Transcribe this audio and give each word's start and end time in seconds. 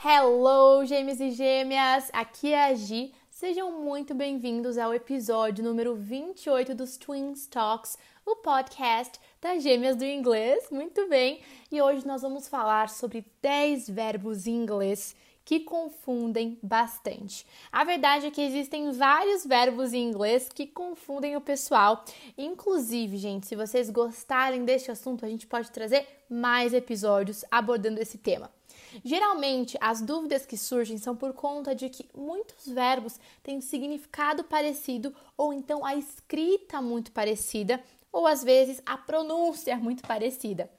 Hello, 0.00 0.84
gêmeos 0.84 1.18
e 1.18 1.32
gêmeas! 1.32 2.08
Aqui 2.12 2.52
é 2.52 2.66
a 2.66 2.72
Gi. 2.72 3.12
Sejam 3.28 3.82
muito 3.82 4.14
bem-vindos 4.14 4.78
ao 4.78 4.94
episódio 4.94 5.64
número 5.64 5.96
28 5.96 6.72
dos 6.72 6.96
Twins 6.96 7.48
Talks, 7.48 7.98
o 8.24 8.36
podcast 8.36 9.18
das 9.40 9.60
gêmeas 9.60 9.96
do 9.96 10.04
inglês. 10.04 10.70
Muito 10.70 11.08
bem! 11.08 11.40
E 11.68 11.82
hoje 11.82 12.06
nós 12.06 12.22
vamos 12.22 12.46
falar 12.46 12.90
sobre 12.90 13.26
10 13.42 13.90
verbos 13.90 14.46
em 14.46 14.54
inglês 14.54 15.16
que 15.44 15.58
confundem 15.58 16.60
bastante. 16.62 17.44
A 17.72 17.82
verdade 17.82 18.26
é 18.26 18.30
que 18.30 18.42
existem 18.42 18.92
vários 18.92 19.44
verbos 19.44 19.92
em 19.92 20.08
inglês 20.08 20.48
que 20.48 20.68
confundem 20.68 21.34
o 21.34 21.40
pessoal. 21.40 22.04
Inclusive, 22.36 23.16
gente, 23.16 23.48
se 23.48 23.56
vocês 23.56 23.90
gostarem 23.90 24.64
deste 24.64 24.92
assunto, 24.92 25.26
a 25.26 25.28
gente 25.28 25.48
pode 25.48 25.72
trazer 25.72 26.06
mais 26.30 26.72
episódios 26.72 27.44
abordando 27.50 28.00
esse 28.00 28.16
tema. 28.16 28.56
Geralmente, 29.04 29.76
as 29.80 30.00
dúvidas 30.00 30.46
que 30.46 30.56
surgem 30.56 30.98
são 30.98 31.16
por 31.16 31.32
conta 31.32 31.74
de 31.74 31.88
que 31.88 32.08
muitos 32.16 32.66
verbos 32.66 33.18
têm 33.42 33.60
significado 33.60 34.44
parecido 34.44 35.14
ou 35.36 35.52
então 35.52 35.84
a 35.84 35.94
escrita 35.94 36.80
muito 36.80 37.12
parecida, 37.12 37.82
ou 38.12 38.26
às 38.26 38.42
vezes 38.42 38.82
a 38.84 38.96
pronúncia 38.96 39.76
muito 39.78 40.02
parecida. 40.02 40.70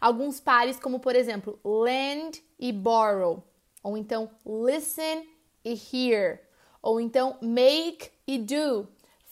Alguns 0.00 0.40
pares, 0.40 0.78
como 0.78 1.00
por 1.00 1.16
exemplo, 1.16 1.58
lend 1.64 2.42
e 2.58 2.72
borrow, 2.72 3.42
ou 3.82 3.96
então 3.96 4.30
listen 4.44 5.28
e 5.64 5.78
hear, 5.92 6.40
ou 6.82 7.00
então 7.00 7.36
make 7.40 8.10
e 8.26 8.38
do, 8.38 8.88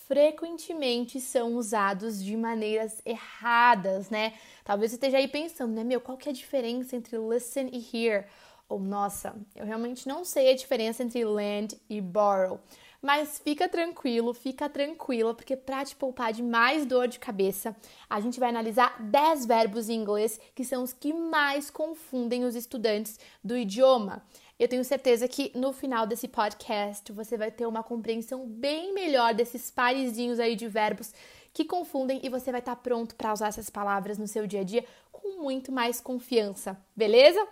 frequentemente 0.07 1.21
são 1.21 1.55
usados 1.55 2.23
de 2.23 2.37
maneiras 2.37 3.01
erradas, 3.05 4.11
né? 4.11 4.35
Talvez 4.65 4.91
você 4.91 4.97
esteja 4.97 5.19
aí 5.19 5.29
pensando, 5.29 5.73
né, 5.73 5.85
meu, 5.85 6.01
qual 6.01 6.17
que 6.17 6.29
é 6.29 6.33
a 6.33 6.35
diferença 6.35 6.97
entre 6.97 7.17
listen 7.17 7.71
e 7.73 8.07
hear? 8.07 8.27
Ou 8.69 8.81
nossa, 8.81 9.35
eu 9.55 9.67
realmente 9.67 10.09
não 10.09 10.25
sei 10.25 10.51
a 10.51 10.57
diferença 10.57 11.03
entre 11.03 11.25
lend 11.25 11.79
e 11.89 12.01
borrow. 12.01 12.61
Mas 13.05 13.39
fica 13.39 13.69
tranquilo, 13.69 14.33
fica 14.33 14.67
tranquila, 14.67 15.35
porque 15.35 15.55
para 15.55 15.85
te 15.85 15.95
poupar 15.95 16.33
de 16.33 16.43
mais 16.43 16.87
dor 16.87 17.07
de 17.07 17.19
cabeça, 17.19 17.77
a 18.09 18.19
gente 18.19 18.41
vai 18.41 18.49
analisar 18.49 18.97
10 18.99 19.45
verbos 19.45 19.91
em 19.91 20.01
inglês 20.01 20.41
que 20.55 20.65
são 20.65 20.83
os 20.83 20.95
que 20.95 21.13
mais 21.13 21.69
confundem 21.69 22.45
os 22.45 22.55
estudantes 22.55 23.21
do 23.45 23.55
idioma. 23.59 24.25
Eu 24.57 24.69
tenho 24.69 24.85
certeza 24.85 25.27
que 25.27 25.51
no 25.55 25.73
final 25.73 26.07
desse 26.07 26.29
podcast 26.29 27.11
você 27.11 27.37
vai 27.37 27.51
ter 27.51 27.67
uma 27.67 27.83
compreensão 27.83 28.47
bem 28.47 28.95
melhor 28.95 29.35
desses 29.35 29.69
parezinhos 29.69 30.39
aí 30.39 30.55
de 30.55 30.69
verbos 30.69 31.13
que 31.53 31.65
confundem 31.65 32.21
e 32.23 32.29
você 32.29 32.53
vai 32.53 32.61
estar 32.61 32.77
pronto 32.77 33.17
para 33.17 33.33
usar 33.33 33.49
essas 33.49 33.69
palavras 33.69 34.17
no 34.17 34.29
seu 34.29 34.47
dia 34.47 34.61
a 34.61 34.65
dia 34.65 34.85
com 35.11 35.43
muito 35.43 35.73
mais 35.73 36.01
confiança, 36.01 36.81
beleza? 36.95 37.45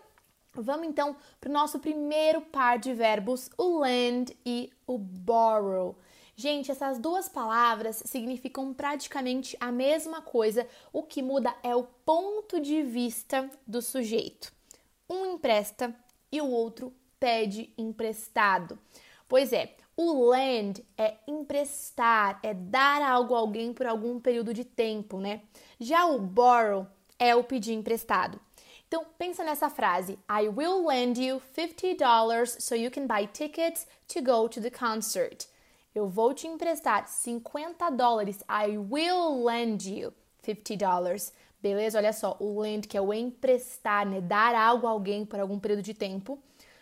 Vamos 0.54 0.86
então 0.86 1.16
para 1.40 1.50
o 1.50 1.52
nosso 1.52 1.80
primeiro 1.80 2.40
par 2.40 2.78
de 2.78 2.94
verbos, 2.94 3.50
o 3.58 3.80
lend 3.80 4.36
e 4.46 4.70
o 4.86 4.96
borrow. 4.96 5.96
Gente, 6.36 6.70
essas 6.70 6.98
duas 6.98 7.28
palavras 7.28 8.02
significam 8.06 8.72
praticamente 8.72 9.56
a 9.58 9.72
mesma 9.72 10.22
coisa, 10.22 10.66
o 10.92 11.02
que 11.02 11.20
muda 11.20 11.54
é 11.64 11.74
o 11.74 11.82
ponto 11.82 12.60
de 12.60 12.82
vista 12.82 13.50
do 13.66 13.82
sujeito. 13.82 14.52
Um 15.08 15.26
empresta 15.26 15.94
e 16.32 16.40
o 16.40 16.50
outro 16.50 16.92
pede 17.20 17.72
emprestado. 17.78 18.78
Pois 19.28 19.52
é, 19.52 19.76
o 19.96 20.30
lend 20.30 20.84
é 20.96 21.16
emprestar, 21.28 22.40
é 22.42 22.54
dar 22.54 23.02
algo 23.02 23.34
a 23.34 23.38
alguém 23.38 23.72
por 23.72 23.86
algum 23.86 24.18
período 24.18 24.54
de 24.54 24.64
tempo, 24.64 25.18
né? 25.18 25.42
Já 25.78 26.06
o 26.06 26.18
borrow 26.18 26.86
é 27.18 27.36
o 27.36 27.44
pedir 27.44 27.74
emprestado. 27.74 28.40
Então 28.88 29.06
pensa 29.16 29.44
nessa 29.44 29.70
frase: 29.70 30.18
I 30.30 30.48
will 30.48 30.86
lend 30.86 31.22
you 31.22 31.40
$50 31.56 32.60
so 32.60 32.74
you 32.74 32.90
can 32.90 33.06
buy 33.06 33.26
tickets 33.26 33.86
to 34.08 34.22
go 34.22 34.48
to 34.48 34.60
the 34.60 34.70
concert. 34.70 35.46
Eu 35.94 36.08
vou 36.08 36.32
te 36.32 36.46
emprestar 36.46 37.06
50 37.06 37.90
dólares. 37.90 38.42
I 38.48 38.78
will 38.78 39.44
lend 39.44 39.88
you 39.88 40.12
50 40.42 40.76
dólares. 40.76 41.32
Beleza? 41.62 41.98
Olha 41.98 42.12
só, 42.12 42.36
o 42.40 42.60
lend 42.60 42.88
que 42.88 42.96
é 42.96 43.00
o 43.00 43.14
emprestar, 43.14 44.04
né? 44.04 44.20
Dar 44.20 44.54
algo 44.54 44.86
a 44.86 44.90
alguém 44.90 45.24
por 45.24 45.38
algum 45.38 45.60
período 45.60 45.82
de 45.82 45.94
tempo, 45.94 46.38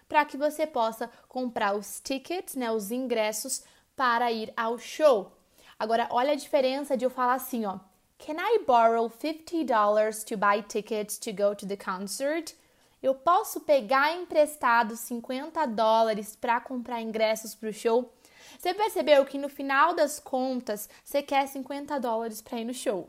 para 0.09 0.25
que 0.25 0.39
você 0.39 0.67
possa 0.67 1.11
comprar 1.29 1.77
os 1.77 2.01
tickets, 2.01 2.55
né? 2.55 2.73
Os 2.73 2.91
ingressos 2.91 3.63
para 3.95 4.33
ir 4.33 4.51
ao 4.57 4.79
show. 4.79 5.33
Agora, 5.79 6.09
olha 6.11 6.33
a 6.33 6.37
diferença 6.37 6.97
de 6.97 7.05
eu 7.05 7.11
falar 7.11 7.35
assim, 7.35 7.67
ó. 7.67 7.79
Can 8.19 8.37
I 8.39 8.65
borrow 8.67 9.11
50 9.11 9.65
dollars 9.65 10.25
to 10.25 10.37
buy 10.37 10.63
tickets 10.63 11.19
to 11.19 11.31
go 11.33 11.55
to 11.55 11.67
the 11.67 11.77
concert? 11.77 12.55
Eu 13.03 13.15
posso 13.15 13.61
pegar 13.61 14.15
emprestado 14.15 14.97
50 14.97 15.67
dólares 15.67 16.37
para 16.37 16.61
comprar 16.61 17.01
ingressos 17.01 17.55
para 17.55 17.69
o 17.69 17.73
show? 17.73 18.13
Você 18.59 18.75
percebeu 18.75 19.25
que 19.25 19.39
no 19.39 19.49
final 19.49 19.95
das 19.95 20.19
contas 20.21 20.89
você 21.03 21.23
quer 21.23 21.47
50 21.47 21.99
dólares 21.99 22.43
para 22.43 22.59
ir 22.61 22.65
no 22.65 22.75
show? 22.75 23.09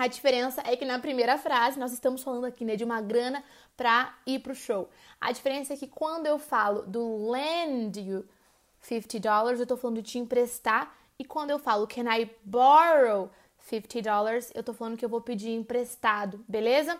A 0.00 0.06
diferença 0.06 0.62
é 0.64 0.74
que 0.76 0.86
na 0.86 0.98
primeira 0.98 1.36
frase 1.36 1.78
nós 1.78 1.92
estamos 1.92 2.22
falando 2.22 2.46
aqui 2.46 2.64
né, 2.64 2.74
de 2.74 2.82
uma 2.82 3.02
grana 3.02 3.44
para 3.76 4.14
ir 4.26 4.38
para 4.38 4.52
o 4.52 4.54
show. 4.54 4.88
A 5.20 5.30
diferença 5.30 5.74
é 5.74 5.76
que 5.76 5.86
quando 5.86 6.24
eu 6.24 6.38
falo 6.38 6.86
do 6.86 7.30
lend 7.30 8.00
you 8.00 8.24
50 8.80 9.20
dólares, 9.20 9.60
eu 9.60 9.64
estou 9.64 9.76
falando 9.76 10.00
de 10.00 10.10
te 10.12 10.18
emprestar. 10.18 10.96
E 11.18 11.24
quando 11.26 11.50
eu 11.50 11.58
falo 11.58 11.86
can 11.86 12.10
I 12.10 12.30
borrow 12.42 13.28
50 13.58 14.00
dólares, 14.00 14.50
eu 14.54 14.60
estou 14.60 14.74
falando 14.74 14.96
que 14.96 15.04
eu 15.04 15.08
vou 15.10 15.20
pedir 15.20 15.50
emprestado, 15.50 16.42
beleza? 16.48 16.98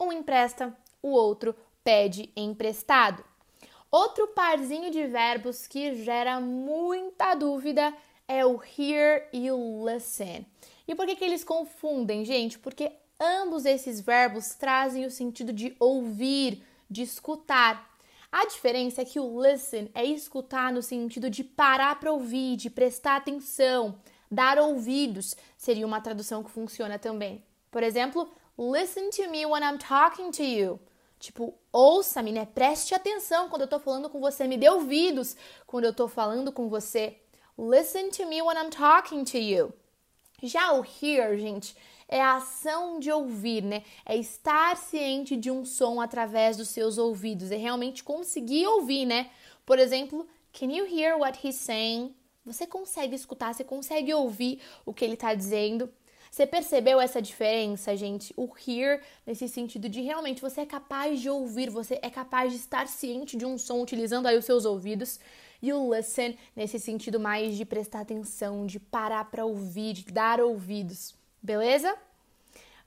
Um 0.00 0.10
empresta, 0.10 0.76
o 1.00 1.10
outro 1.10 1.54
pede 1.84 2.32
emprestado. 2.34 3.24
Outro 3.92 4.26
parzinho 4.26 4.90
de 4.90 5.06
verbos 5.06 5.68
que 5.68 6.02
gera 6.02 6.40
muita 6.40 7.36
dúvida 7.36 7.94
é 8.26 8.44
o 8.44 8.60
hear 8.76 9.28
e 9.32 9.52
o 9.52 9.88
listen. 9.88 10.44
E 10.90 10.94
por 10.96 11.06
que, 11.06 11.14
que 11.14 11.24
eles 11.24 11.44
confundem, 11.44 12.24
gente? 12.24 12.58
Porque 12.58 12.90
ambos 13.20 13.64
esses 13.64 14.00
verbos 14.00 14.56
trazem 14.56 15.06
o 15.06 15.10
sentido 15.10 15.52
de 15.52 15.76
ouvir, 15.78 16.64
de 16.90 17.02
escutar. 17.02 17.96
A 18.32 18.44
diferença 18.44 19.02
é 19.02 19.04
que 19.04 19.20
o 19.20 19.40
listen 19.40 19.88
é 19.94 20.04
escutar 20.04 20.72
no 20.72 20.82
sentido 20.82 21.30
de 21.30 21.44
parar 21.44 22.00
para 22.00 22.10
ouvir, 22.10 22.56
de 22.56 22.68
prestar 22.68 23.14
atenção, 23.14 24.00
dar 24.28 24.58
ouvidos, 24.58 25.36
seria 25.56 25.86
uma 25.86 26.00
tradução 26.00 26.42
que 26.42 26.50
funciona 26.50 26.98
também. 26.98 27.44
Por 27.70 27.84
exemplo, 27.84 28.28
listen 28.58 29.10
to 29.10 29.30
me 29.30 29.46
when 29.46 29.62
I'm 29.62 29.78
talking 29.78 30.32
to 30.32 30.42
you. 30.42 30.80
Tipo, 31.20 31.54
ouça-me, 31.72 32.32
né? 32.32 32.46
Preste 32.46 32.96
atenção 32.96 33.48
quando 33.48 33.62
eu 33.62 33.68
tô 33.68 33.78
falando 33.78 34.10
com 34.10 34.18
você, 34.18 34.44
me 34.48 34.58
dê 34.58 34.68
ouvidos 34.68 35.36
quando 35.68 35.84
eu 35.84 35.94
tô 35.94 36.08
falando 36.08 36.50
com 36.50 36.68
você. 36.68 37.16
Listen 37.56 38.10
to 38.10 38.26
me 38.26 38.42
when 38.42 38.56
I'm 38.56 38.70
talking 38.70 39.22
to 39.22 39.38
you. 39.38 39.72
Já 40.42 40.72
o 40.72 40.84
hear, 40.84 41.36
gente, 41.36 41.76
é 42.08 42.20
a 42.20 42.36
ação 42.36 42.98
de 42.98 43.10
ouvir, 43.10 43.62
né? 43.62 43.82
É 44.04 44.16
estar 44.16 44.76
ciente 44.76 45.36
de 45.36 45.50
um 45.50 45.64
som 45.64 46.00
através 46.00 46.56
dos 46.56 46.68
seus 46.68 46.98
ouvidos, 46.98 47.50
é 47.50 47.56
realmente 47.56 48.02
conseguir 48.02 48.66
ouvir, 48.66 49.04
né? 49.06 49.30
Por 49.64 49.78
exemplo, 49.78 50.26
can 50.52 50.66
you 50.66 50.86
hear 50.86 51.16
what 51.16 51.38
he's 51.46 51.56
saying? 51.56 52.14
Você 52.44 52.66
consegue 52.66 53.14
escutar, 53.14 53.54
você 53.54 53.62
consegue 53.62 54.12
ouvir 54.12 54.60
o 54.84 54.92
que 54.92 55.04
ele 55.04 55.14
está 55.14 55.34
dizendo. 55.34 55.92
Você 56.30 56.46
percebeu 56.46 57.00
essa 57.00 57.20
diferença, 57.20 57.96
gente? 57.96 58.32
O 58.36 58.48
hear, 58.66 59.02
nesse 59.26 59.48
sentido 59.48 59.88
de 59.88 60.00
realmente 60.00 60.40
você 60.40 60.60
é 60.60 60.66
capaz 60.66 61.20
de 61.20 61.28
ouvir, 61.28 61.68
você 61.70 61.98
é 62.02 62.08
capaz 62.08 62.52
de 62.52 62.58
estar 62.58 62.86
ciente 62.86 63.36
de 63.36 63.44
um 63.44 63.58
som 63.58 63.82
utilizando 63.82 64.26
aí 64.26 64.38
os 64.38 64.44
seus 64.44 64.64
ouvidos 64.64 65.18
e 65.60 65.72
o 65.72 65.92
listen 65.92 66.38
nesse 66.54 66.78
sentido 66.78 67.18
mais 67.18 67.56
de 67.56 67.64
prestar 67.64 68.02
atenção, 68.02 68.64
de 68.64 68.78
parar 68.78 69.24
para 69.24 69.44
ouvir, 69.44 69.92
de 69.94 70.04
dar 70.04 70.40
ouvidos, 70.40 71.14
beleza? 71.42 71.96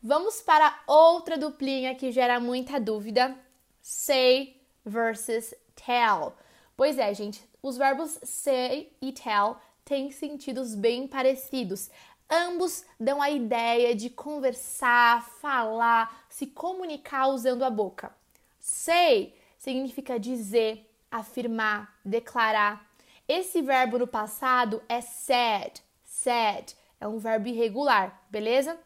Vamos 0.01 0.41
para 0.41 0.81
outra 0.87 1.37
duplinha 1.37 1.95
que 1.95 2.11
gera 2.11 2.39
muita 2.39 2.79
dúvida: 2.79 3.37
say 3.81 4.61
versus 4.85 5.53
tell. 5.75 6.33
Pois 6.77 6.97
é, 6.97 7.13
gente, 7.13 7.43
os 7.61 7.77
verbos 7.77 8.17
say 8.23 8.91
e 9.01 9.11
tell 9.11 9.57
têm 9.85 10.11
sentidos 10.11 10.75
bem 10.75 11.07
parecidos. 11.07 11.89
Ambos 12.29 12.85
dão 12.99 13.21
a 13.21 13.29
ideia 13.29 13.93
de 13.93 14.09
conversar, 14.09 15.23
falar, 15.39 16.25
se 16.29 16.47
comunicar 16.47 17.27
usando 17.27 17.63
a 17.63 17.69
boca. 17.69 18.15
Say 18.59 19.35
significa 19.57 20.19
dizer, 20.19 20.89
afirmar, 21.09 21.97
declarar. 22.03 22.85
Esse 23.27 23.61
verbo 23.61 23.99
no 23.99 24.07
passado 24.07 24.81
é 24.89 24.99
said, 24.99 25.79
said, 26.03 26.73
é 26.99 27.07
um 27.07 27.17
verbo 27.17 27.47
irregular, 27.47 28.21
beleza? 28.29 28.77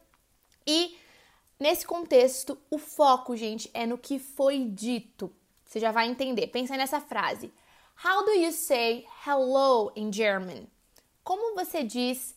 E 0.65 0.97
nesse 1.59 1.85
contexto, 1.85 2.57
o 2.69 2.77
foco, 2.77 3.35
gente, 3.35 3.71
é 3.73 3.85
no 3.85 3.97
que 3.97 4.19
foi 4.19 4.65
dito. 4.65 5.33
Você 5.65 5.79
já 5.79 5.91
vai 5.91 6.07
entender. 6.07 6.47
Pensa 6.47 6.77
nessa 6.77 7.01
frase. 7.01 7.51
How 8.03 8.23
do 8.23 8.31
you 8.31 8.51
say 8.51 9.05
hello 9.25 9.91
in 9.95 10.13
German? 10.13 10.67
Como 11.23 11.55
você 11.55 11.83
diz 11.83 12.36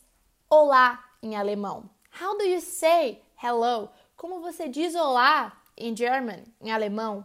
olá 0.51 0.99
em 1.23 1.37
alemão? 1.37 1.89
How 2.21 2.37
do 2.37 2.43
you 2.43 2.61
say 2.61 3.23
hello? 3.41 3.89
Como 4.17 4.41
você 4.41 4.69
diz 4.69 4.97
olá 4.97 5.57
em 5.77 5.97
German, 5.97 6.43
em 6.61 6.73
alemão? 6.73 7.25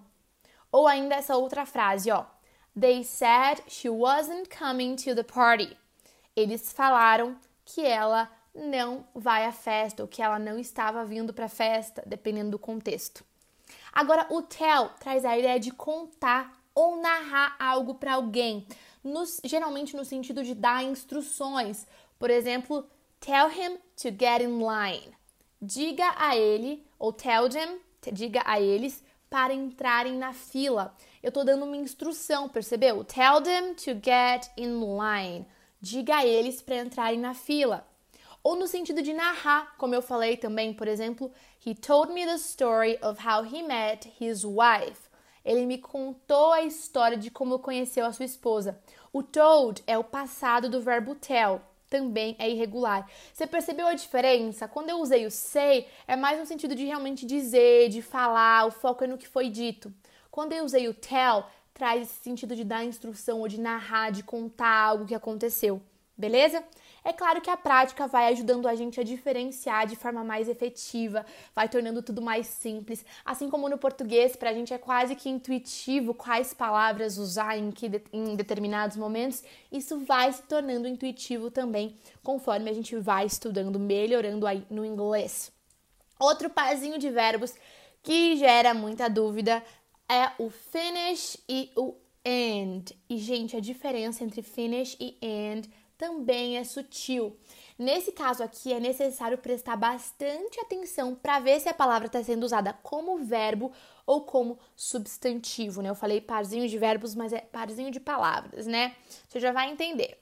Ou 0.72 0.88
ainda 0.88 1.16
essa 1.16 1.36
outra 1.36 1.66
frase, 1.66 2.12
ó. 2.12 2.26
They 2.80 3.04
said 3.04 3.64
she 3.68 3.90
wasn't 3.90 4.56
coming 4.56 4.96
to 4.98 5.16
the 5.16 5.24
party. 5.24 5.76
Eles 6.36 6.72
falaram 6.72 7.36
que 7.66 7.84
ela 7.84 8.30
não 8.54 9.08
vai 9.16 9.46
à 9.46 9.52
festa 9.52 10.04
ou 10.04 10.08
que 10.08 10.22
ela 10.22 10.38
não 10.38 10.60
estava 10.60 11.04
vindo 11.04 11.34
para 11.34 11.46
a 11.46 11.50
festa, 11.50 12.04
dependendo 12.06 12.52
do 12.52 12.60
contexto. 12.60 13.26
Agora, 13.92 14.28
o 14.30 14.44
tell 14.44 14.90
traz 15.00 15.26
a 15.26 15.36
ideia 15.36 15.60
de 15.60 15.72
contar 15.72 16.54
ou 16.76 17.02
narrar 17.02 17.56
algo 17.58 17.96
para 17.96 18.14
alguém, 18.14 18.68
nos, 19.04 19.42
geralmente 19.44 19.96
no 19.96 20.06
sentido 20.06 20.44
de 20.44 20.54
dar 20.54 20.84
instruções. 20.84 21.88
Por 22.20 22.30
exemplo, 22.30 22.88
tell 23.26 23.50
him 23.50 23.80
to 23.98 24.12
get 24.12 24.40
in 24.40 24.60
line. 24.60 25.16
Diga 25.60 26.14
a 26.16 26.38
ele, 26.38 26.86
ou 27.00 27.12
tell 27.12 27.50
them, 27.50 27.80
diga 28.14 28.44
a 28.46 28.62
eles 28.62 29.04
para 29.28 29.52
entrarem 29.52 30.16
na 30.16 30.32
fila. 30.32 30.96
Eu 31.24 31.30
estou 31.30 31.44
dando 31.44 31.66
uma 31.66 31.76
instrução, 31.76 32.48
percebeu? 32.48 33.04
Tell 33.04 33.42
them 33.42 33.74
to 33.74 33.96
get 33.96 34.52
in 34.56 34.80
line. 34.80 35.48
Diga 35.82 36.18
a 36.18 36.26
eles 36.26 36.62
para 36.62 36.78
entrarem 36.78 37.20
na 37.20 37.34
fila. 37.34 37.88
Ou 38.44 38.56
no 38.56 38.68
sentido 38.68 39.02
de 39.02 39.12
narrar, 39.12 39.76
como 39.78 39.96
eu 39.96 40.04
falei 40.04 40.38
também, 40.38 40.72
por 40.72 40.88
exemplo, 40.88 41.32
he 41.66 41.74
told 41.74 42.14
me 42.14 42.28
the 42.28 42.36
story 42.36 43.00
of 43.02 43.20
how 43.28 43.44
he 43.44 43.64
met 43.64 44.08
his 44.22 44.46
wife. 44.46 45.10
Ele 45.44 45.66
me 45.66 45.80
contou 45.80 46.54
a 46.54 46.62
história 46.62 47.18
de 47.18 47.32
como 47.32 47.58
conheceu 47.58 48.06
a 48.06 48.14
sua 48.14 48.26
esposa. 48.26 48.80
O 49.12 49.24
told 49.24 49.84
é 49.88 49.98
o 49.98 50.04
passado 50.04 50.70
do 50.70 50.80
verbo 50.80 51.16
tell, 51.16 51.60
também 51.90 52.36
é 52.40 52.50
irregular. 52.50 53.10
Você 53.34 53.46
percebeu 53.48 53.88
a 53.88 53.94
diferença? 53.94 54.68
Quando 54.68 54.90
eu 54.90 55.00
usei 55.00 55.26
o 55.26 55.32
say, 55.32 55.88
é 56.08 56.16
mais 56.16 56.40
no 56.40 56.46
sentido 56.46 56.76
de 56.76 56.86
realmente 56.86 57.26
dizer, 57.26 57.90
de 57.90 58.02
falar, 58.02 58.66
o 58.66 58.72
foco 58.72 59.04
é 59.04 59.08
no 59.08 59.18
que 59.18 59.28
foi 59.28 59.50
dito. 59.50 59.94
Quando 60.32 60.54
eu 60.54 60.66
usei 60.66 60.88
o 60.88 60.94
tell, 60.94 61.46
traz 61.74 62.04
esse 62.04 62.24
sentido 62.24 62.56
de 62.56 62.64
dar 62.64 62.84
instrução 62.84 63.40
ou 63.40 63.48
de 63.48 63.60
narrar, 63.60 64.12
de 64.12 64.24
contar 64.24 64.68
algo 64.68 65.06
que 65.06 65.16
aconteceu. 65.16 65.82
Beleza? 66.18 66.64
É 67.04 67.12
claro 67.12 67.42
que 67.42 67.50
a 67.50 67.58
prática 67.58 68.08
vai 68.08 68.32
ajudando 68.32 68.68
a 68.68 68.74
gente 68.74 69.00
a 69.00 69.04
diferenciar 69.04 69.86
de 69.86 69.96
forma 69.96 70.24
mais 70.24 70.48
efetiva, 70.48 71.26
vai 71.54 71.68
tornando 71.68 72.02
tudo 72.02 72.22
mais 72.22 72.48
simples. 72.48 73.06
Assim 73.24 73.50
como 73.50 73.68
no 73.68 73.78
português, 73.78 74.36
para 74.36 74.50
a 74.50 74.54
gente 74.54 74.74
é 74.74 74.78
quase 74.78 75.16
que 75.16 75.30
intuitivo 75.30 76.14
quais 76.14 76.54
palavras 76.54 77.18
usar 77.18 77.58
em, 77.58 77.70
que, 77.70 77.92
em 78.14 78.36
determinados 78.36 78.96
momentos, 78.96 79.44
isso 79.72 80.00
vai 80.00 80.32
se 80.32 80.42
tornando 80.44 80.88
intuitivo 80.88 81.52
também 81.52 81.96
conforme 82.24 82.70
a 82.70 82.74
gente 82.74 82.96
vai 82.96 83.26
estudando, 83.26 83.78
melhorando 83.78 84.48
aí 84.48 84.66
no 84.70 84.86
inglês. 84.86 85.52
Outro 86.20 86.50
parzinho 86.50 86.98
de 86.98 87.10
verbos 87.10 87.54
que 88.02 88.38
gera 88.38 88.74
muita 88.74 89.10
dúvida 89.10 89.62
é 90.10 90.32
o 90.40 90.50
finish 90.50 91.38
e 91.48 91.72
o 91.76 91.94
end. 92.24 92.98
E, 93.10 93.18
gente, 93.18 93.56
a 93.56 93.60
diferença 93.60 94.24
entre 94.24 94.42
finish 94.42 94.96
e 95.00 95.18
end 95.22 95.70
também 95.98 96.58
é 96.58 96.64
sutil. 96.64 97.38
Nesse 97.78 98.12
caso 98.12 98.42
aqui, 98.42 98.72
é 98.72 98.80
necessário 98.80 99.38
prestar 99.38 99.76
bastante 99.76 100.60
atenção 100.60 101.14
para 101.14 101.40
ver 101.40 101.60
se 101.60 101.68
a 101.68 101.74
palavra 101.74 102.08
está 102.08 102.24
sendo 102.24 102.44
usada 102.44 102.72
como 102.72 103.18
verbo 103.18 103.72
ou 104.06 104.22
como 104.22 104.58
substantivo, 104.76 105.82
né? 105.82 105.90
Eu 105.90 105.96
falei 105.96 106.22
parzinho 106.22 106.68
de 106.68 106.78
verbos, 106.78 107.14
mas 107.16 107.34
é 107.34 107.42
parzinho 107.42 107.92
de 107.92 108.00
palavras, 108.00 108.66
né? 108.66 108.96
Você 109.28 109.40
já 109.40 109.52
vai 109.52 109.70
entender. 109.70 110.22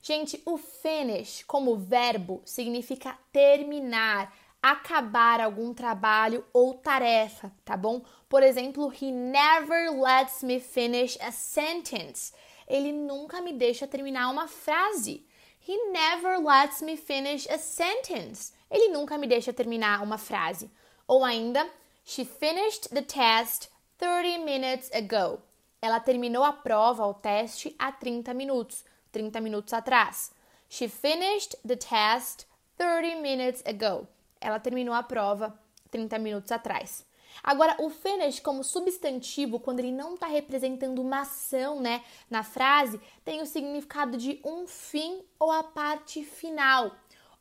Gente, 0.00 0.40
o 0.44 0.56
finish 0.56 1.44
como 1.44 1.76
verbo 1.76 2.42
significa 2.44 3.16
terminar, 3.32 4.32
acabar 4.62 5.40
algum 5.40 5.72
trabalho 5.74 6.44
ou 6.52 6.74
tarefa, 6.74 7.52
tá 7.64 7.76
bom? 7.76 8.02
Por 8.28 8.42
exemplo, 8.42 8.92
he 8.92 9.10
never 9.10 9.90
lets 10.00 10.42
me 10.42 10.60
finish 10.60 11.18
a 11.20 11.32
sentence 11.32 12.32
ele 12.72 12.90
nunca 12.90 13.42
me 13.42 13.52
deixa 13.52 13.86
terminar 13.86 14.30
uma 14.30 14.48
frase. 14.48 15.26
He 15.68 15.76
never 15.90 16.38
lets 16.38 16.80
me 16.80 16.96
finish 16.96 17.46
a 17.50 17.58
sentence. 17.58 18.54
Ele 18.70 18.88
nunca 18.88 19.18
me 19.18 19.26
deixa 19.26 19.52
terminar 19.52 20.02
uma 20.02 20.16
frase. 20.16 20.70
Ou 21.06 21.22
ainda, 21.22 21.68
she 22.02 22.24
finished 22.24 22.88
the 22.88 23.02
test 23.02 23.68
30 23.98 24.38
minutes 24.38 24.90
ago. 24.90 25.42
Ela 25.82 26.00
terminou 26.00 26.42
a 26.42 26.52
prova, 26.52 27.04
o 27.04 27.12
teste, 27.12 27.76
há 27.78 27.92
30 27.92 28.32
minutos, 28.32 28.84
30 29.12 29.38
minutos 29.42 29.74
atrás. 29.74 30.32
She 30.70 30.88
finished 30.88 31.54
the 31.66 31.76
test 31.76 32.46
30 32.78 33.20
minutes 33.20 33.62
ago. 33.66 34.08
Ela 34.40 34.58
terminou 34.58 34.94
a 34.94 35.02
prova 35.02 35.52
30 35.90 36.18
minutos 36.18 36.50
atrás. 36.50 37.04
Agora, 37.42 37.76
o 37.78 37.90
finish 37.90 38.40
como 38.40 38.64
substantivo, 38.64 39.60
quando 39.60 39.80
ele 39.80 39.92
não 39.92 40.14
está 40.14 40.26
representando 40.26 41.00
uma 41.00 41.20
ação, 41.20 41.80
né, 41.80 42.02
na 42.30 42.42
frase, 42.42 43.00
tem 43.24 43.40
o 43.40 43.46
significado 43.46 44.16
de 44.16 44.40
um 44.44 44.66
fim 44.66 45.22
ou 45.38 45.50
a 45.50 45.62
parte 45.62 46.24
final, 46.24 46.94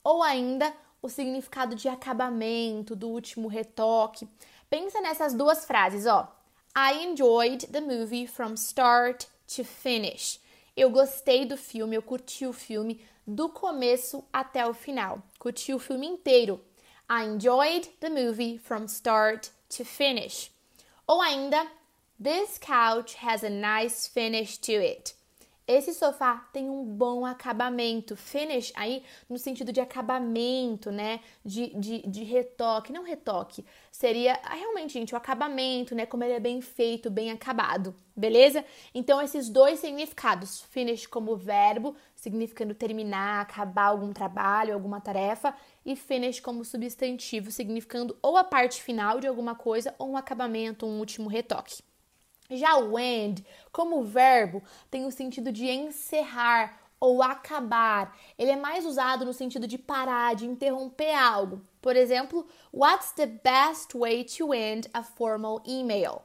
ou 0.04 0.22
ainda 0.22 0.74
o 1.02 1.10
significado 1.10 1.76
de 1.76 1.90
acabamento, 1.90 2.96
do 2.96 3.10
último 3.10 3.48
retoque. 3.48 4.28
Pensa 4.70 5.02
nessas 5.02 5.34
duas 5.34 5.66
frases, 5.66 6.06
ó. 6.06 6.32
I 6.76 7.04
enjoyed 7.04 7.68
the 7.68 7.82
movie 7.82 8.28
from 8.28 8.54
start 8.54 9.26
to 9.56 9.64
finish. 9.64 10.40
Eu 10.76 10.90
gostei 10.90 11.46
do 11.46 11.58
filme, 11.58 11.96
eu 11.96 12.02
curti 12.02 12.46
o 12.46 12.54
filme 12.54 13.04
do 13.28 13.50
começo 13.50 14.24
até 14.32 14.66
o 14.66 14.74
final. 14.74 15.22
Curti 15.38 15.74
o 15.74 15.80
filme 15.80 16.08
inteiro. 16.08 16.62
I 17.10 17.26
enjoyed 17.26 17.90
the 18.00 18.10
movie 18.10 18.58
from 18.58 18.86
start 18.86 19.50
to 19.78 19.86
finish. 19.86 20.52
Ou 21.08 21.22
ainda, 21.22 21.68
this 22.22 22.58
couch 22.58 23.16
has 23.24 23.44
a 23.44 23.50
nice 23.50 24.08
finish 24.08 24.58
to 24.58 24.74
it. 24.74 25.16
Esse 25.68 25.94
sofá 25.94 26.50
tem 26.52 26.70
um 26.70 26.84
bom 26.84 27.26
acabamento. 27.26 28.16
Finish 28.16 28.74
aí 28.76 29.04
no 29.30 29.38
sentido 29.38 29.72
de 29.72 29.80
acabamento, 29.80 30.92
né? 30.92 31.22
De, 31.46 31.68
de, 31.80 32.02
de 32.02 32.24
retoque. 32.24 32.92
Não 32.92 33.04
retoque. 33.04 33.64
Seria 33.90 34.38
ah, 34.44 34.56
realmente, 34.56 34.94
gente, 34.94 35.14
o 35.14 35.18
acabamento, 35.18 35.96
né? 35.96 36.06
Como 36.06 36.24
ele 36.24 36.34
é 36.34 36.40
bem 36.40 36.60
feito, 36.62 37.10
bem 37.10 37.32
acabado. 37.32 37.96
Beleza? 38.14 38.66
Então, 38.94 39.22
esses 39.22 39.48
dois 39.48 39.80
significados. 39.80 40.62
Finish 40.62 41.06
como 41.06 41.38
verbo, 41.38 41.96
significando 42.16 42.76
terminar, 42.76 43.42
acabar 43.42 43.86
algum 43.86 44.12
trabalho, 44.12 44.74
alguma 44.74 45.00
tarefa. 45.00 45.56
E 45.86 45.96
finish 45.96 46.40
como 46.40 46.64
substantivo, 46.64 47.52
significando 47.52 48.18
ou 48.22 48.38
a 48.38 48.44
parte 48.44 48.82
final 48.82 49.20
de 49.20 49.28
alguma 49.28 49.56
coisa 49.56 49.96
ou 49.98 50.12
um 50.12 50.18
acabamento, 50.18 50.86
um 50.86 51.00
último 51.00 51.28
retoque. 51.28 51.82
Já 52.50 52.78
o 52.78 53.00
end, 53.00 53.46
como 53.72 54.04
verbo, 54.04 54.62
tem 54.90 55.06
o 55.06 55.12
sentido 55.12 55.52
de 55.52 55.70
encerrar 55.70 56.82
ou 57.00 57.24
acabar. 57.24 58.16
Ele 58.38 58.52
é 58.52 58.56
mais 58.56 58.86
usado 58.86 59.26
no 59.26 59.34
sentido 59.34 59.66
de 59.66 59.78
parar, 59.78 60.36
de 60.36 60.46
interromper 60.46 61.16
algo. 61.16 61.66
Por 61.82 61.96
exemplo, 61.96 62.46
what's 62.72 63.12
the 63.14 63.26
best 63.26 63.96
way 63.96 64.24
to 64.24 64.54
end 64.54 64.88
a 64.94 65.02
formal 65.02 65.64
email? 65.68 66.22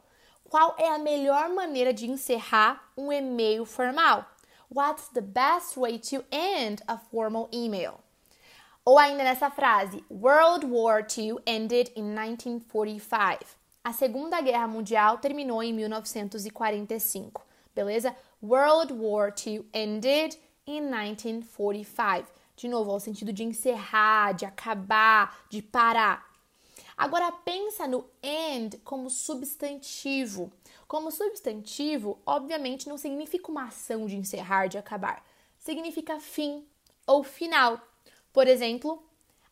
Qual 0.49 0.77
é 0.79 0.89
a 0.89 0.99
melhor 0.99 1.49
maneira 1.49 1.93
de 1.93 2.09
encerrar 2.09 2.93
um 2.97 3.11
e-mail 3.11 3.65
formal? 3.65 4.27
What's 4.71 5.09
the 5.09 5.21
best 5.21 5.77
way 5.77 5.99
to 5.99 6.25
end 6.31 6.83
a 6.87 6.99
formal 6.99 7.49
email? 7.53 8.06
Ou 8.89 9.01
ainda 9.01 9.25
nessa 9.25 9.51
frase, 9.51 10.05
World 10.09 10.65
War 10.67 11.05
II 11.19 11.39
ended 11.45 11.91
in 11.97 12.05
1945. 12.05 13.57
A 13.83 13.93
Segunda 13.93 14.41
Guerra 14.41 14.69
Mundial 14.69 15.19
terminou 15.19 15.61
em 15.61 15.73
1945, 15.73 17.45
beleza? 17.75 18.15
World 18.41 18.93
War 18.93 19.35
II 19.45 19.69
ended 19.75 20.39
in 20.65 20.83
1945. 20.83 22.31
De 22.55 22.69
novo, 22.69 22.93
ao 22.93 23.01
sentido 23.01 23.33
de 23.33 23.43
encerrar, 23.43 24.35
de 24.35 24.47
acabar, 24.47 25.37
de 25.51 25.61
parar. 25.61 26.25
Agora 26.97 27.33
pensa 27.33 27.89
no 27.89 28.09
end 28.23 28.79
como 28.85 29.11
substantivo. 29.11 30.53
Como 30.87 31.11
substantivo, 31.11 32.23
obviamente 32.25 32.89
não 32.89 32.97
significa 32.97 33.51
uma 33.51 33.65
ação 33.65 34.07
de 34.07 34.15
encerrar, 34.17 34.69
de 34.69 34.79
acabar. 34.79 35.27
Significa 35.59 36.21
fim 36.21 36.65
ou 37.05 37.25
final. 37.25 37.81
Por 38.37 38.47
exemplo, 38.49 39.03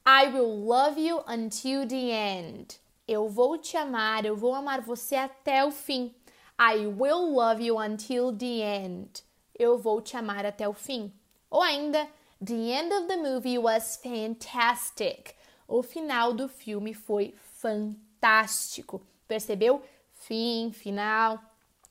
I 0.06 0.26
will 0.26 0.62
love 0.62 1.00
you 1.00 1.24
until 1.26 1.88
the 1.88 2.10
end. 2.10 2.78
Eu 3.08 3.30
vou 3.30 3.56
te 3.56 3.78
amar, 3.78 4.26
eu 4.26 4.36
vou 4.36 4.54
amar 4.54 4.82
você 4.82 5.16
até 5.16 5.64
o 5.64 5.70
fim. 5.70 6.14
I 6.60 6.86
will 6.86 7.32
love 7.32 7.64
you 7.64 7.78
until 7.78 8.30
the 8.30 8.60
end. 8.84 9.22
Eu 9.58 9.78
vou 9.78 10.02
te 10.02 10.18
amar 10.18 10.44
até 10.44 10.68
o 10.68 10.74
fim. 10.74 11.10
Ou 11.48 11.62
ainda, 11.62 12.06
The 12.44 12.52
end 12.52 12.92
of 12.92 13.06
the 13.08 13.16
movie 13.16 13.56
was 13.56 13.98
fantastic. 14.02 15.34
O 15.66 15.82
final 15.82 16.34
do 16.34 16.46
filme 16.46 16.92
foi 16.92 17.34
fantástico. 17.54 19.00
Percebeu? 19.26 19.82
Fim, 20.12 20.72
final. 20.74 21.40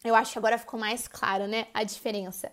Eu 0.04 0.14
acho 0.14 0.34
que 0.34 0.38
agora 0.38 0.60
ficou 0.60 0.80
mais 0.80 1.08
claro, 1.08 1.48
né? 1.48 1.66
A 1.74 1.84
diferença. 1.84 2.52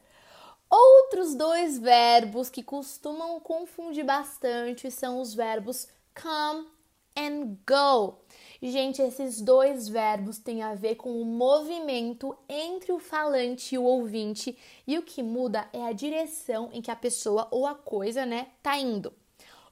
Outros 0.71 1.35
dois 1.35 1.79
verbos 1.79 2.49
que 2.49 2.63
costumam 2.63 3.41
confundir 3.41 4.05
bastante 4.05 4.89
são 4.89 5.21
os 5.21 5.35
verbos 5.35 5.89
come 6.15 6.65
and 7.17 7.57
go. 7.67 8.19
Gente, 8.63 9.03
esses 9.03 9.41
dois 9.41 9.89
verbos 9.89 10.39
têm 10.39 10.63
a 10.63 10.77
ver 10.77 10.95
com 10.95 11.21
o 11.21 11.25
movimento 11.25 12.37
entre 12.49 12.93
o 12.93 13.01
falante 13.01 13.75
e 13.75 13.79
o 13.79 13.83
ouvinte, 13.83 14.57
e 14.87 14.97
o 14.97 15.03
que 15.03 15.25
muda 15.25 15.69
é 15.73 15.83
a 15.83 15.93
direção 15.93 16.71
em 16.73 16.81
que 16.81 16.91
a 16.91 16.97
pessoa 16.97 17.49
ou 17.51 17.67
a 17.67 17.75
coisa, 17.75 18.25
né, 18.25 18.47
tá 18.63 18.79
indo. 18.79 19.13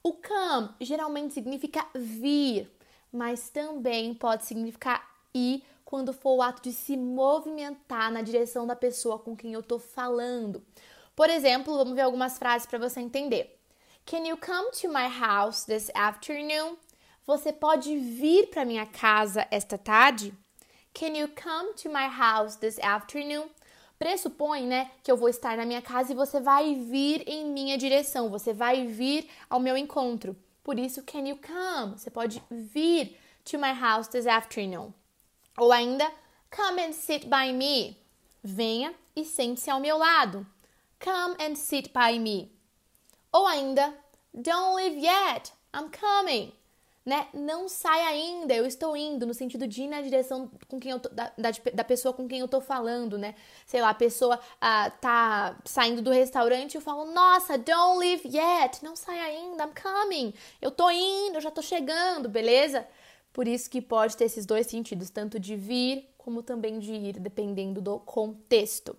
O 0.02 0.14
come 0.14 0.70
geralmente 0.80 1.34
significa 1.34 1.86
vir, 1.94 2.68
mas 3.12 3.48
também 3.50 4.14
pode 4.14 4.46
significar 4.46 5.08
ir 5.32 5.62
quando 5.88 6.12
for 6.12 6.36
o 6.36 6.42
ato 6.42 6.60
de 6.60 6.70
se 6.70 6.98
movimentar 6.98 8.12
na 8.12 8.20
direção 8.20 8.66
da 8.66 8.76
pessoa 8.76 9.18
com 9.18 9.34
quem 9.34 9.54
eu 9.54 9.62
tô 9.62 9.78
falando. 9.78 10.62
Por 11.16 11.30
exemplo, 11.30 11.74
vamos 11.78 11.94
ver 11.94 12.02
algumas 12.02 12.36
frases 12.36 12.66
para 12.66 12.78
você 12.78 13.00
entender. 13.00 13.58
Can 14.04 14.26
you 14.26 14.36
come 14.36 14.70
to 14.72 14.88
my 14.88 15.08
house 15.08 15.64
this 15.64 15.90
afternoon? 15.94 16.76
Você 17.26 17.54
pode 17.54 17.96
vir 17.96 18.50
para 18.50 18.66
minha 18.66 18.84
casa 18.84 19.48
esta 19.50 19.78
tarde? 19.78 20.34
Can 20.92 21.16
you 21.16 21.26
come 21.28 21.72
to 21.76 21.88
my 21.88 22.06
house 22.06 22.56
this 22.56 22.78
afternoon? 22.80 23.48
Pressupõe, 23.98 24.66
né, 24.66 24.90
que 25.02 25.10
eu 25.10 25.16
vou 25.16 25.30
estar 25.30 25.56
na 25.56 25.64
minha 25.64 25.80
casa 25.80 26.12
e 26.12 26.14
você 26.14 26.38
vai 26.38 26.74
vir 26.74 27.26
em 27.26 27.46
minha 27.46 27.78
direção, 27.78 28.28
você 28.28 28.52
vai 28.52 28.86
vir 28.86 29.26
ao 29.48 29.58
meu 29.58 29.74
encontro. 29.74 30.36
Por 30.62 30.78
isso, 30.78 31.02
can 31.02 31.26
you 31.26 31.38
come? 31.38 31.98
Você 31.98 32.10
pode 32.10 32.42
vir 32.50 33.18
to 33.42 33.58
my 33.58 33.72
house 33.72 34.06
this 34.08 34.26
afternoon. 34.26 34.92
Ou 35.58 35.72
ainda, 35.72 36.10
come 36.54 36.80
and 36.82 36.92
sit 36.92 37.26
by 37.26 37.52
me. 37.52 37.96
Venha 38.42 38.94
e 39.14 39.24
sente-se 39.24 39.70
ao 39.70 39.80
meu 39.80 39.98
lado. 39.98 40.46
Come 41.02 41.36
and 41.40 41.56
sit 41.56 41.92
by 41.92 42.18
me. 42.18 42.50
Ou 43.32 43.46
ainda, 43.46 43.94
don't 44.32 44.76
leave 44.76 44.98
yet. 44.98 45.52
I'm 45.74 45.90
coming 45.90 46.52
né? 47.08 47.26
Não 47.32 47.70
sai 47.70 48.02
ainda, 48.02 48.54
eu 48.54 48.66
estou 48.66 48.94
indo, 48.94 49.26
no 49.26 49.32
sentido 49.32 49.66
de 49.66 49.84
ir 49.84 49.88
na 49.88 50.02
direção 50.02 50.50
com 50.68 50.78
quem 50.78 50.90
eu 50.92 51.00
tô, 51.00 51.08
da, 51.08 51.32
da, 51.38 51.50
da 51.72 51.82
pessoa 51.82 52.12
com 52.12 52.28
quem 52.28 52.40
eu 52.40 52.46
tô 52.46 52.60
falando, 52.60 53.16
né? 53.16 53.34
Sei 53.64 53.80
lá, 53.80 53.88
a 53.88 53.94
pessoa 53.94 54.38
ah, 54.60 54.90
tá 54.90 55.56
saindo 55.64 56.02
do 56.02 56.10
restaurante 56.10 56.74
e 56.74 56.76
eu 56.76 56.82
falo, 56.82 57.06
nossa, 57.10 57.56
don't 57.56 57.98
leave 57.98 58.28
yet, 58.28 58.84
não 58.84 58.94
sai 58.94 59.18
ainda, 59.18 59.64
I'm 59.64 59.72
coming, 59.72 60.34
eu 60.60 60.70
tô 60.70 60.90
indo, 60.90 61.36
eu 61.36 61.40
já 61.40 61.50
tô 61.50 61.62
chegando, 61.62 62.28
beleza? 62.28 62.86
Por 63.38 63.46
isso 63.46 63.70
que 63.70 63.80
pode 63.80 64.16
ter 64.16 64.24
esses 64.24 64.44
dois 64.44 64.66
sentidos, 64.66 65.10
tanto 65.10 65.38
de 65.38 65.54
vir 65.54 66.12
como 66.18 66.42
também 66.42 66.80
de 66.80 66.92
ir, 66.92 67.20
dependendo 67.20 67.80
do 67.80 68.00
contexto. 68.00 68.96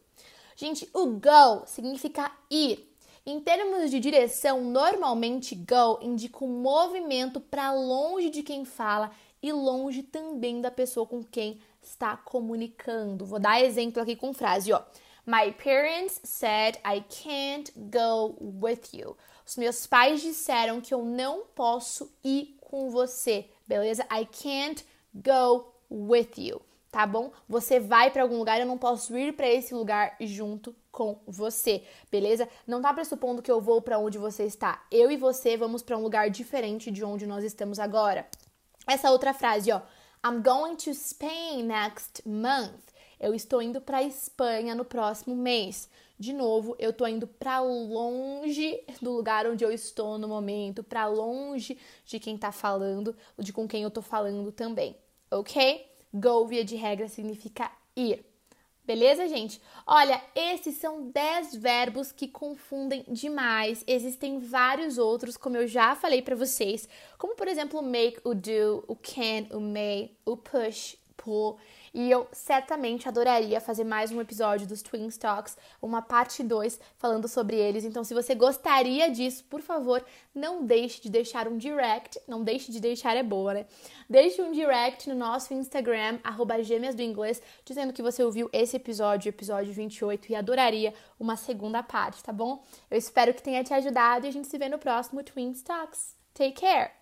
Gente, 0.55 0.89
o 0.93 1.07
go 1.07 1.65
significa 1.65 2.31
ir, 2.49 2.89
em 3.25 3.41
termos 3.41 3.91
de 3.91 3.99
direção, 3.99 4.63
normalmente 4.63 5.55
go 5.55 5.99
indica 6.01 6.45
um 6.45 6.61
movimento 6.61 7.41
para 7.41 7.73
longe 7.73 8.29
de 8.29 8.41
quem 8.41 8.63
fala 8.63 9.11
e 9.43 9.51
longe 9.51 10.03
também 10.03 10.61
da 10.61 10.71
pessoa 10.71 11.05
com 11.05 11.21
quem 11.21 11.59
está 11.81 12.15
comunicando. 12.15 13.25
Vou 13.25 13.39
dar 13.39 13.61
exemplo 13.61 14.01
aqui 14.01 14.15
com 14.15 14.33
frase, 14.33 14.71
ó. 14.71 14.81
My 15.25 15.51
parents 15.51 16.21
said 16.23 16.77
I 16.77 17.03
can't 17.09 17.73
go 17.75 18.37
with 18.39 18.93
you. 18.93 19.17
Os 19.45 19.57
meus 19.57 19.85
pais 19.85 20.21
disseram 20.21 20.79
que 20.79 20.93
eu 20.93 21.03
não 21.03 21.41
posso 21.53 22.09
ir 22.23 22.55
com 22.61 22.89
você, 22.89 23.49
beleza? 23.69 24.05
I 24.11 24.25
can't 24.25 24.83
go 25.13 25.71
with 25.89 26.31
you 26.37 26.61
tá 26.91 27.05
bom? 27.05 27.31
Você 27.47 27.79
vai 27.79 28.11
para 28.11 28.23
algum 28.23 28.37
lugar, 28.37 28.59
eu 28.59 28.65
não 28.65 28.77
posso 28.77 29.17
ir 29.17 29.33
para 29.33 29.47
esse 29.47 29.73
lugar 29.73 30.15
junto 30.19 30.75
com 30.91 31.21
você, 31.27 31.83
beleza? 32.11 32.49
Não 32.65 32.81
tá 32.81 32.93
pressupondo 32.93 33.41
que 33.41 33.51
eu 33.51 33.61
vou 33.61 33.81
para 33.81 33.99
onde 33.99 34.17
você 34.17 34.43
está. 34.43 34.83
Eu 34.91 35.11
e 35.11 35.17
você 35.17 35.55
vamos 35.55 35.83
para 35.83 35.97
um 35.97 36.01
lugar 36.01 36.29
diferente 36.29 36.91
de 36.91 37.03
onde 37.03 37.27
nós 37.27 37.43
estamos 37.43 37.79
agora. 37.79 38.27
Essa 38.87 39.11
outra 39.11 39.33
frase, 39.33 39.71
ó. 39.71 39.81
I'm 40.25 40.41
going 40.41 40.75
to 40.75 40.91
Spain 40.93 41.63
next 41.63 42.27
month. 42.27 42.89
Eu 43.19 43.33
estou 43.33 43.61
indo 43.61 43.79
para 43.79 44.03
Espanha 44.03 44.73
no 44.75 44.83
próximo 44.83 45.35
mês. 45.35 45.89
De 46.19 46.33
novo, 46.33 46.75
eu 46.77 46.91
tô 46.91 47.07
indo 47.07 47.25
para 47.25 47.61
longe 47.61 48.83
do 49.01 49.09
lugar 49.09 49.47
onde 49.47 49.63
eu 49.63 49.71
estou 49.71 50.17
no 50.17 50.27
momento, 50.27 50.83
para 50.83 51.07
longe 51.07 51.77
de 52.05 52.19
quem 52.19 52.37
tá 52.37 52.51
falando, 52.51 53.15
de 53.37 53.53
com 53.53 53.65
quem 53.65 53.83
eu 53.83 53.89
tô 53.89 54.01
falando 54.01 54.51
também, 54.51 54.97
ok? 55.31 55.89
Go, 56.13 56.45
via 56.45 56.65
de 56.65 56.75
regra, 56.75 57.07
significa 57.07 57.71
ir. 57.95 58.25
Beleza, 58.83 59.29
gente? 59.29 59.61
Olha, 59.87 60.21
esses 60.35 60.75
são 60.75 61.09
10 61.09 61.55
verbos 61.55 62.11
que 62.11 62.27
confundem 62.27 63.05
demais. 63.07 63.81
Existem 63.87 64.39
vários 64.39 64.97
outros, 64.97 65.37
como 65.37 65.55
eu 65.55 65.67
já 65.67 65.95
falei 65.95 66.21
para 66.21 66.35
vocês, 66.35 66.89
como 67.17 67.33
por 67.35 67.47
exemplo 67.47 67.81
make, 67.81 68.19
o 68.25 68.33
do, 68.33 68.83
o 68.87 68.95
can, 68.95 69.55
o 69.55 69.61
may, 69.61 70.11
o 70.25 70.35
push, 70.35 70.97
pull. 71.15 71.57
E 71.93 72.09
eu 72.09 72.27
certamente 72.31 73.07
adoraria 73.07 73.59
fazer 73.59 73.83
mais 73.83 74.11
um 74.11 74.21
episódio 74.21 74.67
dos 74.67 74.81
Twin 74.81 75.09
Talks, 75.09 75.57
uma 75.81 76.01
parte 76.01 76.43
2 76.43 76.79
falando 76.97 77.27
sobre 77.27 77.57
eles. 77.57 77.83
Então, 77.83 78.03
se 78.03 78.13
você 78.13 78.35
gostaria 78.35 79.09
disso, 79.09 79.43
por 79.45 79.61
favor, 79.61 80.03
não 80.33 80.65
deixe 80.65 81.01
de 81.01 81.09
deixar 81.09 81.47
um 81.47 81.57
direct. 81.57 82.19
Não 82.27 82.43
deixe 82.43 82.71
de 82.71 82.79
deixar, 82.79 83.15
é 83.15 83.23
boa, 83.23 83.53
né? 83.53 83.65
Deixe 84.09 84.41
um 84.41 84.51
direct 84.51 85.09
no 85.09 85.15
nosso 85.15 85.53
Instagram, 85.53 86.19
arroba 86.23 86.61
gêmeas 86.63 86.95
do 86.95 87.01
inglês, 87.01 87.41
dizendo 87.65 87.93
que 87.93 88.01
você 88.01 88.23
ouviu 88.23 88.49
esse 88.51 88.75
episódio, 88.75 89.29
episódio 89.29 89.73
28, 89.73 90.31
e 90.31 90.35
adoraria 90.35 90.93
uma 91.19 91.35
segunda 91.35 91.83
parte, 91.83 92.23
tá 92.23 92.31
bom? 92.31 92.63
Eu 92.89 92.97
espero 92.97 93.33
que 93.33 93.43
tenha 93.43 93.63
te 93.63 93.73
ajudado 93.73 94.25
e 94.25 94.29
a 94.29 94.31
gente 94.31 94.47
se 94.47 94.57
vê 94.57 94.69
no 94.69 94.79
próximo 94.79 95.23
Twin 95.23 95.53
Talks. 95.53 96.15
Take 96.33 96.61
care! 96.61 96.98